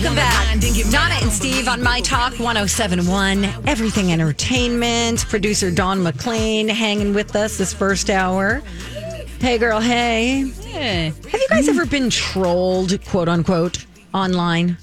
[0.00, 0.60] Welcome back.
[0.90, 5.26] Donna and Steve on My Talk 1071, Everything Entertainment.
[5.28, 8.62] Producer Dawn McLean hanging with us this first hour.
[9.40, 10.48] Hey, girl, hey.
[10.62, 11.06] Hey.
[11.06, 14.76] Have you guys ever been trolled, quote unquote, online?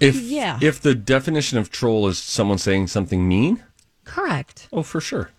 [0.00, 0.58] If Yeah.
[0.60, 3.62] if the definition of troll is someone saying something mean,
[4.04, 4.66] Correct.
[4.72, 5.30] oh for sure.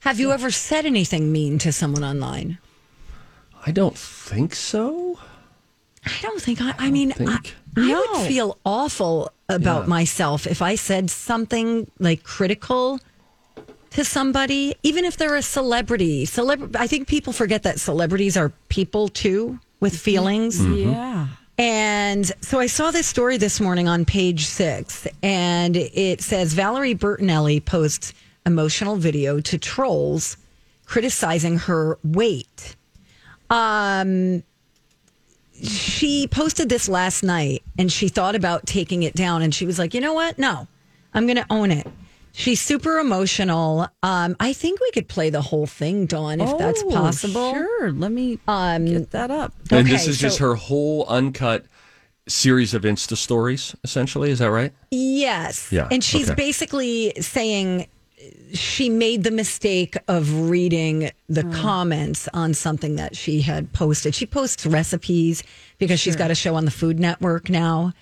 [0.00, 2.58] Have you ever said anything mean to someone online?
[3.66, 5.18] I don't think so.
[6.06, 7.54] I don't think I, I mean, I, think.
[7.76, 8.04] I No.
[8.12, 9.88] would feel awful about Yeah.
[9.88, 13.00] myself if I said something like critical
[13.90, 16.26] to somebody, even if they're a celebrity.
[16.26, 20.64] Celeb- I think people forget that celebrities are people too with feelings.
[20.64, 21.28] Yeah.
[21.56, 26.96] And so I saw this story this morning on page six, and it says Valerie
[26.96, 28.12] Bertinelli posts
[28.44, 30.36] emotional video to trolls
[30.84, 32.74] criticizing her weight.
[33.50, 34.42] Um,
[35.64, 39.78] she posted this last night and she thought about taking it down, and she was
[39.78, 40.38] like, you know what?
[40.38, 40.68] No,
[41.12, 41.86] I'm going to own it.
[42.36, 43.86] She's super emotional.
[44.02, 47.52] Um, I think we could play the whole thing, Dawn, if that's Oh, possible.
[47.52, 47.92] Sure.
[47.92, 49.52] Let me Um, get that up.
[49.70, 51.64] and Okay, this is just her whole uncut
[52.26, 54.30] series of Insta stories, essentially.
[54.32, 54.72] Is that right?
[54.90, 55.68] Yes.
[55.70, 56.34] Yeah, And she's okay.
[56.34, 57.86] basically saying
[58.52, 61.52] she made the mistake of reading the Hmm.
[61.52, 64.14] comments on something that she had posted.
[64.14, 65.42] She posts recipes
[65.78, 67.92] because she's got a show on the Food Network now.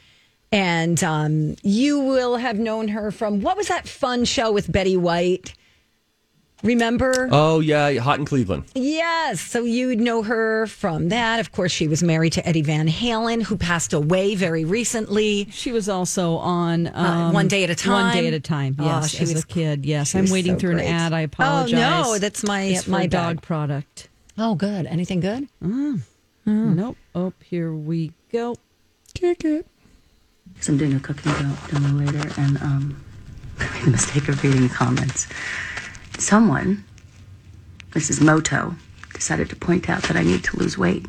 [0.51, 4.97] And um, you will have known her from what was that fun show with Betty
[4.99, 5.55] White?
[6.63, 7.29] Remember?
[7.33, 8.65] Oh yeah, hot in Cleveland.
[8.75, 9.41] Yes.
[9.41, 11.41] So you'd know her from that.
[11.41, 15.49] Of course, she was married to Eddie Van Halen, who passed away very recently.
[15.51, 18.07] She was also on um, Uh, One Day at a Time.
[18.07, 18.77] One day at a time.
[18.79, 19.85] Oh, Yes, she as was- a kid.
[19.85, 20.87] Yes, I'm was waiting so through great.
[20.87, 21.13] an ad.
[21.13, 21.73] I apologize.
[21.75, 22.07] Oh, apologize.
[22.13, 23.27] no, that's my- It's my for bad.
[23.37, 24.09] dog product.
[24.39, 24.87] Oh, good.
[24.87, 25.49] Anything good?
[26.47, 26.97] Nope.
[27.15, 28.55] Oh, here we go.
[29.15, 29.67] Kick it.
[30.53, 33.05] because I'm doing a cooking do- demo later, and um,
[33.59, 35.27] I made the mistake of reading the comments.
[36.23, 36.85] Someone,
[37.91, 38.21] Mrs.
[38.21, 38.77] Moto,
[39.13, 41.07] decided to point out that I need to lose weight.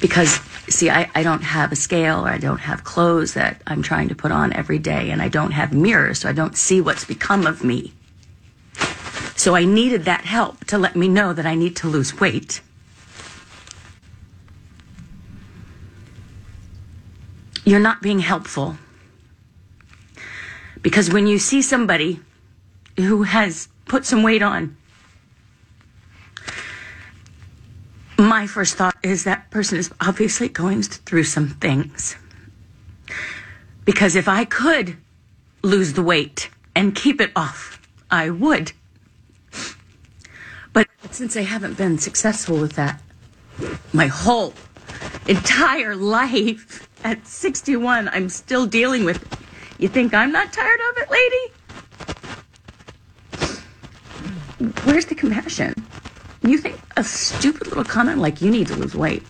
[0.00, 0.38] Because,
[0.68, 4.08] see, I, I don't have a scale or I don't have clothes that I'm trying
[4.08, 7.04] to put on every day, and I don't have mirrors, so I don't see what's
[7.04, 7.92] become of me.
[9.36, 12.60] So I needed that help to let me know that I need to lose weight.
[17.64, 18.76] you're not being helpful.
[20.80, 22.20] Because when you see somebody
[22.96, 24.76] who has put some weight on,
[28.18, 32.16] my first thought is that person is obviously going through some things.
[33.84, 34.96] Because if I could
[35.62, 38.72] lose the weight and keep it off, I would.
[40.72, 43.02] But since I haven't been successful with that,
[43.92, 44.54] my whole
[45.26, 49.38] entire life at 61 i'm still dealing with it.
[49.78, 51.52] you think i'm not tired of it lady
[54.84, 55.74] where's the compassion
[56.42, 59.22] you think a stupid little comment like you need to lose weight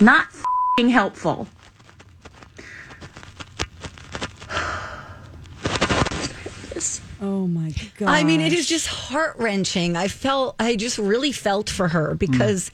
[0.00, 0.26] not
[0.76, 1.48] fing helpful
[7.24, 8.08] Oh my god.
[8.08, 9.96] I mean, it is just heart wrenching.
[9.96, 12.70] I felt, I just really felt for her because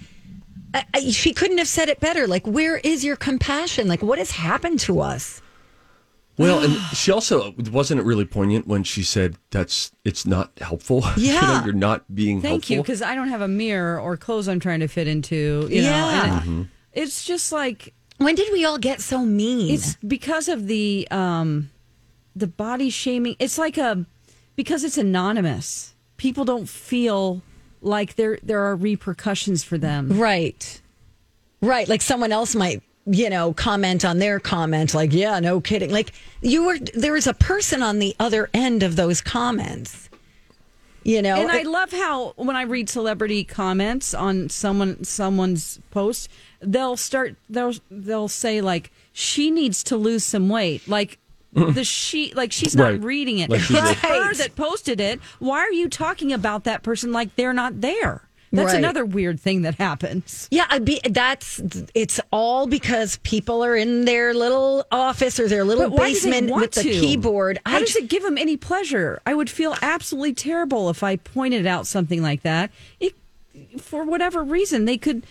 [0.74, 2.26] I, I, she couldn't have said it better.
[2.26, 3.86] Like, where is your compassion?
[3.86, 5.40] Like, what has happened to us?
[6.38, 11.02] Well, and she also wasn't it really poignant when she said that's it's not helpful.
[11.16, 11.40] you Yeah.
[11.40, 12.76] know, you're not being Thank helpful.
[12.76, 15.66] you, because I don't have a mirror or clothes I'm trying to fit into.
[15.70, 16.42] You know, Yeah.
[16.42, 19.72] and it- it's just like When did we all get so mean?
[19.74, 21.70] It's because of the um
[22.34, 23.36] the body shaming.
[23.38, 24.06] It's like a
[24.56, 25.94] because it's anonymous.
[26.16, 27.42] People don't feel
[27.82, 30.08] like there there are repercussions for them.
[30.18, 30.80] right.
[31.62, 31.86] Right.
[31.88, 35.90] Like someone else might, you know, comment on their comment, like, yeah, no kidding.
[35.90, 36.12] Like,
[36.42, 40.08] you were, there is a person on the other end of those comments.
[41.02, 46.28] You know, And I love how when I read celebrity comments on someone someone's post,
[46.60, 50.86] they'll start they'll they'll say like she needs to lose some weight.
[50.86, 51.18] Like
[51.56, 51.72] mm.
[51.74, 53.02] the she like she's not Right.
[53.02, 53.48] reading it.
[53.48, 55.20] Like she's it's a- her that posted it.
[55.38, 58.28] Why are you talking about that person like they're not there?
[58.52, 58.78] That's Right.
[58.78, 60.48] another weird thing that happens.
[60.50, 61.60] Yeah, I'd be that's
[61.94, 66.20] it's all because people are in their little office or their little But why do
[66.20, 66.88] they basement with the to?
[66.90, 67.60] keyboard.
[67.64, 69.20] How I does ju- it give them any pleasure?
[69.24, 72.72] I would feel absolutely terrible if I pointed out something like that.
[72.98, 73.14] It,
[73.78, 75.24] for whatever reason, they could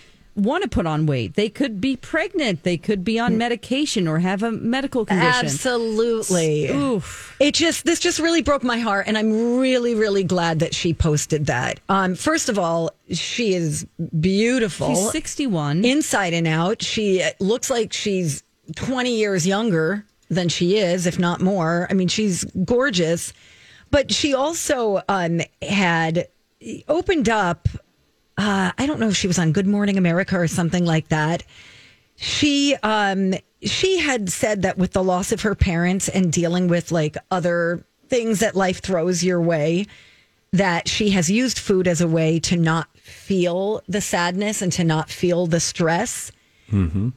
[0.43, 1.35] want to put on weight.
[1.35, 2.63] They could be pregnant.
[2.63, 5.45] They could be on medication or have a medical condition.
[5.45, 6.69] Absolutely.
[6.69, 7.35] Oof.
[7.39, 10.93] It just this just really broke my heart, and I'm really really glad that she
[10.93, 11.79] posted that.
[11.89, 13.85] Um, first of all, she is
[14.19, 15.85] beautiful, She's 61.
[15.85, 16.81] inside and out.
[16.81, 18.43] She looks like she's
[18.75, 21.87] 20 years younger than she is, if not more.
[21.89, 23.33] I mean, she's gorgeous,
[23.89, 26.27] but she also um, had
[26.87, 27.67] opened up.
[28.39, 31.43] Uh, I don't know if she was on Good Morning America or something like that.
[32.15, 36.89] She um, she had said that with the loss of her parents and dealing with
[36.89, 39.87] like other things that life throws your way,
[40.53, 44.85] that she has used food as a way to not feel the sadness and to
[44.85, 46.31] not feel the stress.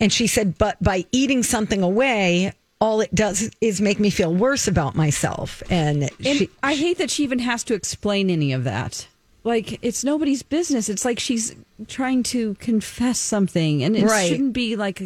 [0.00, 4.34] And she said, but by eating something away, all it does is make me feel
[4.34, 5.62] worse about myself.
[5.70, 9.06] And, And she, I hate that she even has to explain any of that.
[9.44, 10.88] Like it's nobody's business.
[10.88, 11.54] It's like she's
[11.88, 14.28] trying to confess something, and it Right.
[14.28, 15.02] shouldn't be like.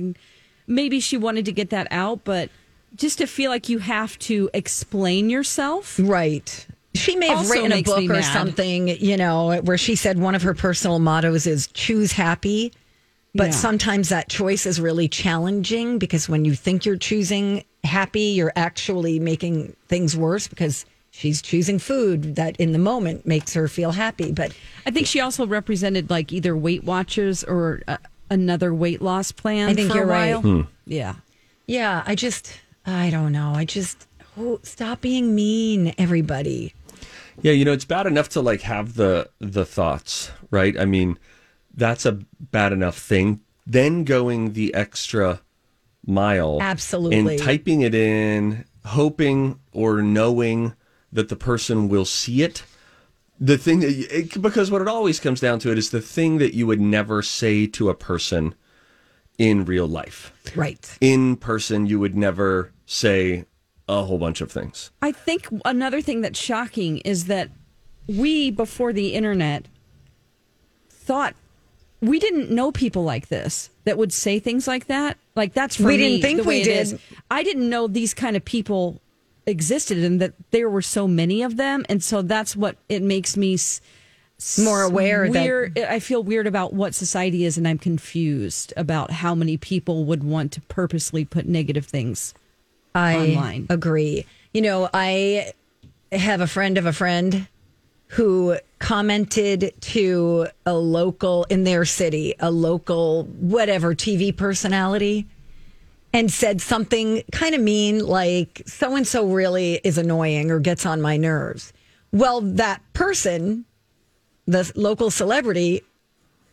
[0.68, 2.50] Maybe she wanted to get that out, but
[2.96, 5.96] just to feel like you have to explain yourself.
[6.02, 6.66] right.
[6.96, 8.32] She may have written a book or mad.
[8.32, 12.72] something, you know, where she said one of her personal mottos is choose happy.
[13.34, 13.50] But Yeah.
[13.52, 19.20] sometimes that choice is really challenging because when you think you're choosing happy, you're actually
[19.20, 20.84] making things worse because
[21.16, 24.32] she's choosing food that in the moment makes her feel happy.
[24.32, 24.52] But
[24.84, 27.96] I think she also represented like either Weight Watchers or uh,
[28.30, 29.70] another weight loss plan.
[29.70, 30.44] I think for you're a right.
[30.44, 30.66] while.
[30.84, 31.14] Yeah.
[31.66, 33.52] yeah, I just, I don't know.
[33.54, 34.06] I just,
[34.38, 36.74] oh, stop being mean, everybody.
[37.42, 40.78] Yeah, you know, it's bad enough to like have the the thoughts, right?
[40.78, 41.18] I mean,
[41.74, 43.40] that's a bad enough thing.
[43.66, 45.42] Then going the extra
[46.06, 47.34] mile, Absolutely.
[47.34, 50.72] and typing it in, hoping or knowing
[51.16, 52.62] that the person will see it.
[53.40, 56.38] The thing that it, because what it always comes down to it is the thing
[56.38, 58.54] that you would never say to a person
[59.38, 60.32] in real life.
[60.54, 60.96] Right.
[61.00, 63.46] In person, you would never say
[63.88, 64.90] a whole bunch of things.
[65.00, 67.50] I think another thing that's shocking is that
[68.06, 69.66] we, before the internet,
[70.90, 71.34] thought
[72.00, 75.16] we didn't know people like this that would say things like that.
[75.34, 77.00] Like that's for We me, didn't think the we did.
[77.30, 79.00] I didn't know these kind of people
[79.46, 83.36] existed and that there were so many of them, and so that's what it makes
[83.36, 83.54] me.
[83.54, 83.80] s-
[84.58, 89.34] More aware that- I feel weird about what society is, and I'm confused about how
[89.34, 92.34] many people would want to purposely put negative things
[92.94, 93.66] I online.
[93.70, 94.26] agree.
[94.52, 95.52] You know, I
[96.12, 97.46] have a friend of a friend
[98.08, 105.26] who commented to a local in their city, a local whatever TV personality,
[106.16, 110.86] and said something kind of mean like, so and so really is annoying or gets
[110.86, 111.74] on my nerves.
[112.10, 113.66] Well, that person,
[114.46, 115.82] the local celebrity,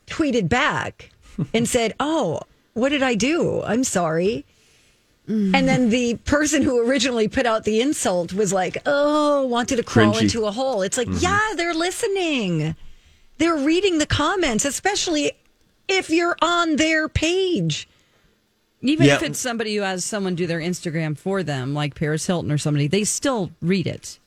[0.05, 1.11] tweeted back
[1.53, 2.41] and said, Oh,
[2.73, 3.61] what did I do?
[3.63, 4.45] I'm sorry.
[5.25, 9.83] And then the person who originally put out the insult was like, oh, wanted to
[9.83, 10.23] crawl Cringy.
[10.23, 10.81] into a hole.
[10.81, 11.23] It's like, mm-hmm.
[11.23, 12.75] yeah, they're listening.
[13.37, 15.31] They're reading the comments, especially
[15.87, 17.87] if you're on their page.
[18.83, 19.15] Even Yeah.
[19.15, 22.57] if it's somebody who has someone do their Instagram for them, like Paris Hilton or
[22.57, 24.19] somebody, they still read it.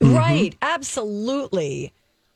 [0.00, 0.54] Right.
[0.62, 1.92] Absolutely.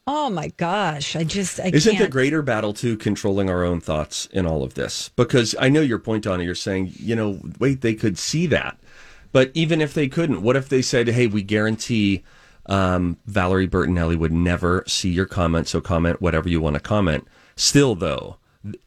[0.07, 1.15] Oh my gosh.
[1.17, 2.05] I just, I Isn't can't.
[2.05, 5.11] the greater battle to controlling our own thoughts in all of this?
[5.17, 6.45] Because I know your point on it.
[6.45, 8.79] You're saying, you know, wait, they could see that.
[9.31, 12.23] But even if they couldn't, what if they said, hey, we guarantee
[12.67, 17.27] um, Valerie Bertinelli would never see your comment, so comment whatever you want to comment.
[17.57, 18.37] Still, though,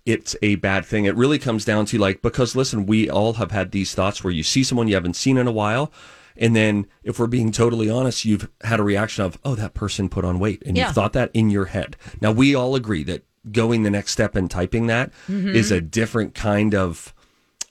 [0.06, 1.06] it's a bad thing.
[1.06, 4.32] It really comes down to like, because listen, we all have had these thoughts where
[4.34, 5.92] you see someone you haven't seen in a while.
[6.38, 10.10] And then, if we're being totally honest, you've had a reaction of, oh, that person
[10.10, 10.62] put on weight.
[10.66, 10.88] And Yeah.
[10.88, 11.96] you've thought that in your head.
[12.20, 16.34] Now, we all agree that going the next step and typing that is a different
[16.36, 17.14] kind of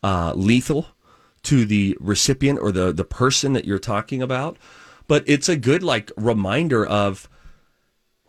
[0.03, 0.87] uh, lethal
[1.43, 4.57] to the recipient or the, the person that you're talking about.
[5.09, 7.29] But it's a good like reminder of,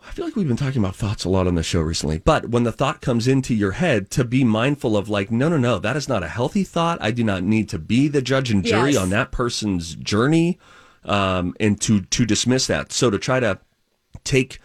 [0.07, 2.49] I feel like we've been talking about thoughts a lot on the show recently, but
[2.49, 5.77] when the thought comes into your head, to be mindful of like, no, no, no,
[5.79, 6.97] that is not a healthy thought.
[7.01, 9.01] I do not need to be the judge and jury Yes.
[9.01, 10.57] on that person's journey,
[11.03, 12.91] um, and to to dismiss that.
[12.91, 13.59] So to try to
[14.23, 14.59] take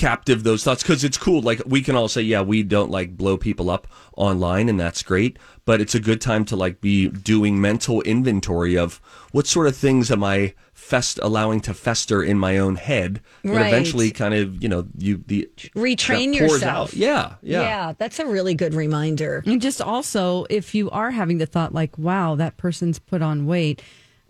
[0.00, 1.42] captive those thoughts because it's cool.
[1.42, 5.02] Like we can all say, yeah, we don't like blow people up online, and that's
[5.02, 5.38] great.
[5.66, 9.00] But it's a good time to like be doing mental inventory of
[9.32, 13.52] what sort of things am I fest allowing to fester in my own head that
[13.52, 13.66] Right.
[13.68, 16.90] eventually kind of you know you the Retrain yourself.
[16.90, 16.94] out.
[16.94, 19.42] Yeah, yeah, yeah, that's a really good reminder.
[19.46, 23.46] And just also, if you are having the thought like, wow, that person's put on
[23.46, 23.82] weight,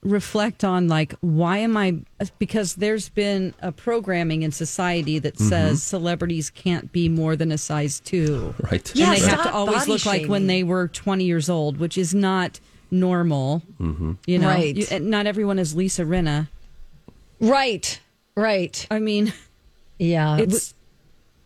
[0.02, 1.98] reflect on like why am I
[2.38, 5.48] because there's been a programming in society that Mm-hmm.
[5.48, 8.54] says celebrities can't be more than a size two.
[8.70, 8.90] Right.
[8.94, 11.76] Yeah, and they have to always body look like when they were 20 years old,
[11.78, 13.62] which is not normal.
[13.80, 14.12] Mm-hmm.
[14.26, 14.74] You know, Right.
[14.76, 16.48] You- not everyone is Lisa Rinna.
[17.40, 18.00] Right.
[18.34, 18.86] Right.
[18.90, 19.32] I mean,
[19.98, 20.38] Yeah.
[20.38, 20.74] it's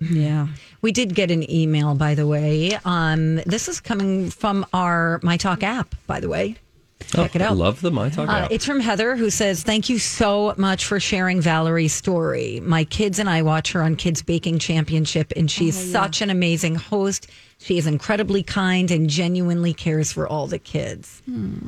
[0.00, 0.49] yeah.
[0.82, 2.78] We did get an email, by the way.
[2.84, 6.56] Um, this is coming from our My Talk app, by the way.
[7.00, 9.88] Check it Oh, I love the My Talk Uh, it's from Heather, who says, Thank
[9.88, 12.60] you so much for sharing Valerie's story.
[12.60, 16.76] My kids and I watch her on Kids Baking Championship, and she's such an amazing
[16.76, 17.30] host.
[17.58, 21.22] She is incredibly kind and genuinely cares for all the kids.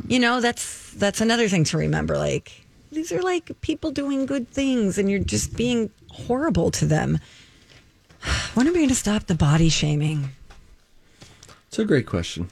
[0.08, 2.16] You know, that's that's another thing to remember.
[2.18, 7.18] Like, these are like people doing good things, and you're just being horrible to them.
[8.54, 10.30] When are we going to stop the body shaming?
[11.68, 12.48] It's a great question.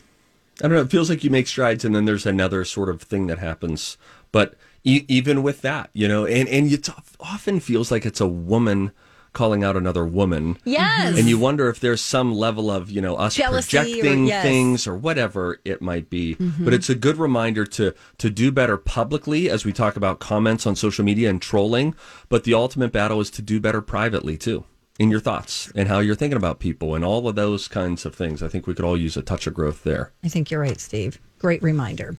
[0.62, 0.82] I don't know.
[0.82, 3.96] It feels like you make strides, and then there's another sort of thing that happens.
[4.30, 6.88] But e- even with that, you know, and and it
[7.20, 8.92] often feels like it's a woman
[9.34, 10.56] calling out another woman.
[10.64, 11.18] Yes.
[11.18, 14.42] And you wonder if there's some level of, you know, us Jealousy or- projecting yes.
[14.42, 16.34] things or whatever it might be.
[16.34, 16.73] But mm-hmm.
[16.73, 20.76] it's a good reminder to to do better publicly as we talk about comments on
[20.76, 21.94] social media and trolling.
[22.30, 24.64] But the ultimate battle is to do better privately too.
[24.97, 28.15] In your thoughts and how you're thinking about people and all of those kinds of
[28.15, 28.45] things.
[28.45, 30.13] I think we could all use a touch of growth there.
[30.23, 31.21] I think you're right, Steve.
[31.41, 32.13] Great reminder.